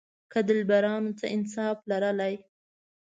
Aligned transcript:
که 0.31 0.39
دلبرانو 0.47 1.11
څه 1.19 1.25
انصاف 1.35 1.77
لرلای. 1.89 2.35